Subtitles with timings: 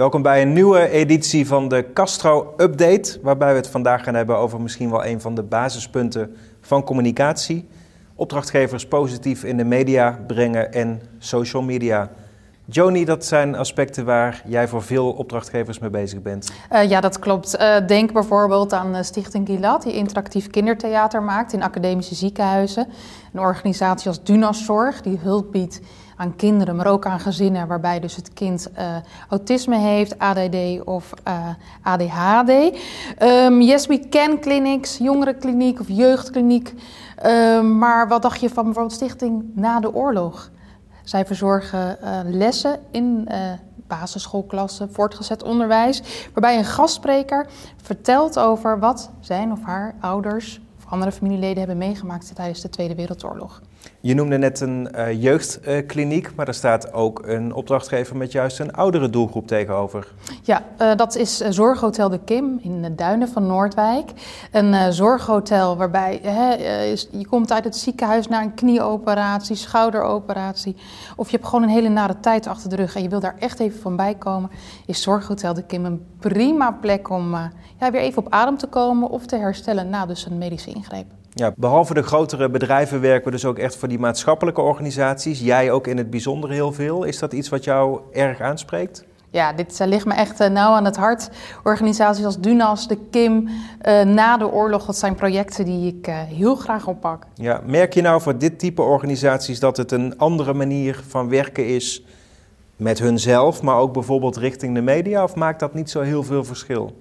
[0.00, 4.36] Welkom bij een nieuwe editie van de Castro Update, waarbij we het vandaag gaan hebben
[4.36, 7.68] over misschien wel een van de basispunten van communicatie.
[8.14, 12.10] Opdrachtgevers positief in de media brengen en social media.
[12.64, 16.52] Joni, dat zijn aspecten waar jij voor veel opdrachtgevers mee bezig bent.
[16.72, 17.56] Uh, ja, dat klopt.
[17.60, 22.86] Uh, denk bijvoorbeeld aan uh, Stichting Gilad, die interactief kindertheater maakt in academische ziekenhuizen.
[23.32, 25.80] Een organisatie als Dunaszorg, die hulp biedt
[26.20, 28.68] aan kinderen, maar ook aan gezinnen waarbij dus het kind
[29.28, 31.12] autisme heeft, ADD of
[31.82, 32.50] ADHD.
[33.22, 36.74] Um, yes We Can Clinics, jongerenkliniek of jeugdkliniek.
[37.26, 40.50] Um, maar wat dacht je van bijvoorbeeld Stichting Na de Oorlog?
[41.04, 43.28] Zij verzorgen uh, lessen in
[43.86, 46.02] basisschoolklassen, voortgezet onderwijs,
[46.32, 47.46] waarbij een gastspreker
[47.82, 52.94] vertelt over wat zijn of haar ouders of andere familieleden hebben meegemaakt tijdens de Tweede
[52.94, 53.60] Wereldoorlog.
[54.02, 58.72] Je noemde net een uh, jeugdkliniek, maar er staat ook een opdrachtgever met juist een
[58.72, 60.12] oudere doelgroep tegenover.
[60.42, 64.10] Ja, uh, dat is Zorghotel de Kim in de Duinen van Noordwijk.
[64.52, 66.20] Een zorghotel waarbij
[67.10, 70.76] je komt uit het ziekenhuis naar een knieoperatie, schouderoperatie.
[71.16, 73.36] Of je hebt gewoon een hele nare tijd achter de rug en je wil daar
[73.38, 74.50] echt even van bij komen.
[74.86, 77.30] Is Zorghotel de Kim een prima plek om
[77.78, 81.19] ja, weer even op adem te komen of te herstellen na dus een medische ingreep.
[81.32, 85.40] Ja, behalve de grotere bedrijven werken we dus ook echt voor die maatschappelijke organisaties.
[85.40, 87.04] Jij ook in het bijzonder heel veel.
[87.04, 89.04] Is dat iets wat jou erg aanspreekt?
[89.32, 91.30] Ja, dit uh, ligt me echt uh, nauw aan het hart.
[91.64, 96.54] Organisaties als Dunas, de Kim, uh, na de oorlog, dat zijn projecten die ik heel
[96.54, 97.26] graag oppak.
[97.34, 101.66] Ja, merk je nou voor dit type organisaties dat het een andere manier van werken
[101.66, 102.04] is
[102.76, 105.22] met hunzelf, maar ook bijvoorbeeld richting de media?
[105.22, 106.92] Of maakt dat niet zo heel veel verschil?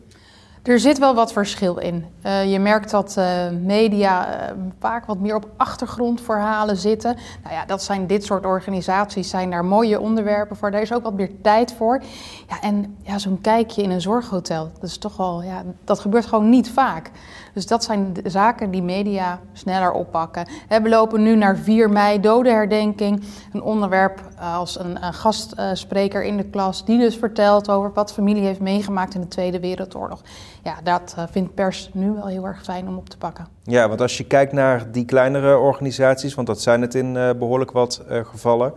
[0.63, 2.05] Er zit wel wat verschil in.
[2.25, 3.25] Uh, je merkt dat uh,
[3.63, 7.15] media uh, vaak wat meer op achtergrondverhalen zitten.
[7.43, 10.71] Nou ja, dat zijn dit soort organisaties, zijn daar mooie onderwerpen voor.
[10.71, 12.01] Daar is ook wat meer tijd voor.
[12.47, 16.25] Ja, en ja, zo'n kijkje in een zorghotel, dat is toch wel, ja, dat gebeurt
[16.25, 17.11] gewoon niet vaak.
[17.53, 20.47] Dus dat zijn zaken die media sneller oppakken.
[20.67, 23.23] We lopen nu naar 4 mei, dodenherdenking.
[23.53, 28.43] Een onderwerp als een, een gastspreker in de klas, die dus vertelt over wat familie
[28.43, 30.21] heeft meegemaakt in de Tweede Wereldoorlog
[30.63, 33.47] ja, dat uh, vindt pers nu wel heel erg fijn om op te pakken.
[33.63, 37.29] Ja, want als je kijkt naar die kleinere organisaties, want dat zijn het in uh,
[37.39, 38.73] behoorlijk wat uh, gevallen,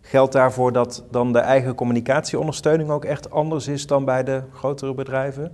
[0.00, 4.94] geldt daarvoor dat dan de eigen communicatieondersteuning ook echt anders is dan bij de grotere
[4.94, 5.52] bedrijven?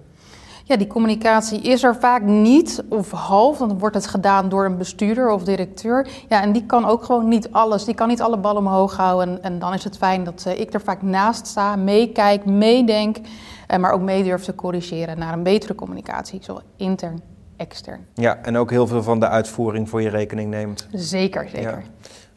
[0.67, 3.59] Ja, die communicatie is er vaak niet of half.
[3.59, 6.09] Dan wordt het gedaan door een bestuurder of directeur.
[6.29, 7.85] Ja, en die kan ook gewoon niet alles.
[7.85, 9.29] Die kan niet alle ballen omhoog houden.
[9.29, 13.17] En, en dan is het fijn dat uh, ik er vaak naast sta, meekijk, meedenk.
[13.19, 17.23] Uh, maar ook mee durf te corrigeren naar een betere communicatie, zowel intern,
[17.57, 18.07] extern.
[18.15, 20.87] Ja, en ook heel veel van de uitvoering voor je rekening neemt.
[20.93, 21.71] Zeker, zeker.
[21.71, 21.83] Ja.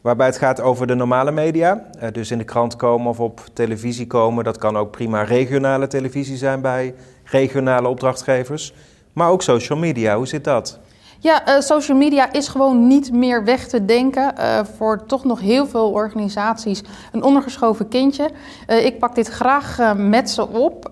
[0.00, 1.82] Waarbij het gaat over de normale media.
[2.02, 4.44] Uh, dus in de krant komen of op televisie komen.
[4.44, 6.94] Dat kan ook prima regionale televisie zijn bij
[7.30, 8.72] regionale opdrachtgevers.
[9.12, 10.78] Maar ook social media, hoe zit dat?
[11.20, 14.34] Ja, uh, social media is gewoon niet meer weg te denken.
[14.38, 18.30] Uh, voor toch nog heel veel organisaties een ondergeschoven kindje.
[18.68, 20.90] Uh, ik pak dit graag met ze op.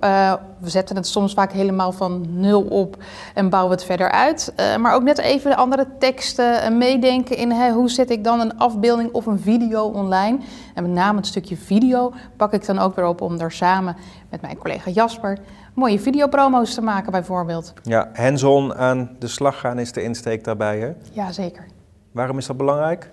[0.58, 2.96] we zetten het soms vaak helemaal van nul op
[3.34, 4.52] en bouwen het verder uit.
[4.80, 9.26] maar ook net even andere teksten, meedenken in hoe zet ik dan een afbeelding of
[9.26, 10.38] een video online.
[10.74, 13.96] En met name het stukje video pak ik dan ook weer op om daar samen
[14.30, 15.38] met mijn collega Jasper
[15.76, 17.72] mooie videopromo's te maken bijvoorbeeld.
[17.82, 20.92] Ja, hands-on aan de slag gaan is de insteek daarbij hè?
[21.12, 21.66] Ja, zeker.
[22.12, 23.10] Waarom is dat belangrijk?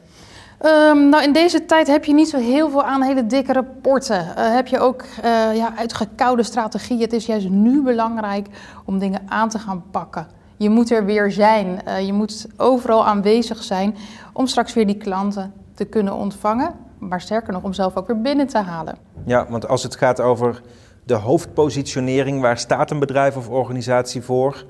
[0.62, 4.19] Um, nou, in deze tijd heb je niet zo heel veel aan hele dikke rapporten.
[4.19, 7.02] Uh, heb je ook uh, ja, uitgekoude strategieën.
[7.02, 8.47] Het is juist nu belangrijk
[8.86, 10.28] om dingen aan te gaan pakken.
[10.58, 11.81] Je moet er weer zijn.
[11.88, 13.96] Uh, je moet overal aanwezig zijn
[14.34, 16.74] om straks weer die klanten te kunnen ontvangen.
[16.97, 18.96] Maar sterker nog, om zelf ook weer binnen te halen.
[19.25, 20.62] Ja, want als het gaat over
[21.03, 24.66] de hoofdpositionering, waar staat een bedrijf of organisatie voor?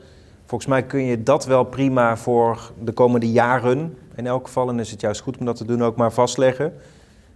[0.46, 4.80] Volgens mij kun je dat wel prima voor de komende jaren, in elk geval, en
[4.80, 6.74] is het juist goed om dat te doen, ook maar vastleggen.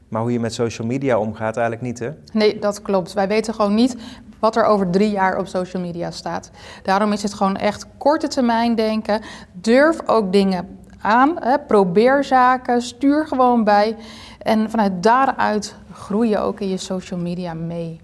[0.08, 2.10] Maar hoe je met social media omgaat, eigenlijk niet, hè?
[2.34, 3.14] Nee, dat klopt.
[3.14, 3.96] Wij weten gewoon niet
[4.40, 6.52] wat er over drie jaar op social media staat.
[6.84, 9.22] Daarom is het gewoon echt korte termijn denken.
[9.52, 11.36] Durf ook dingen aan.
[11.40, 11.60] Hè.
[11.60, 13.96] Probeer zaken, stuur gewoon bij.
[14.42, 18.00] En vanuit daaruit groei je ook in je social media mee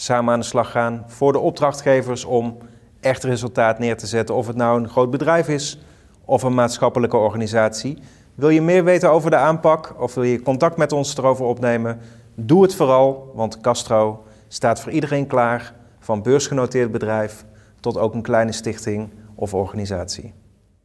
[0.00, 2.58] samen aan de slag gaan voor de opdrachtgevers om
[3.00, 4.34] echt resultaat neer te zetten.
[4.34, 5.78] Of het nou een groot bedrijf is
[6.30, 7.98] of een maatschappelijke organisatie.
[8.34, 11.98] Wil je meer weten over de aanpak of wil je contact met ons erover opnemen?
[12.34, 17.44] Doe het vooral, want Castro staat voor iedereen klaar, van beursgenoteerd bedrijf
[17.80, 20.32] tot ook een kleine stichting of organisatie.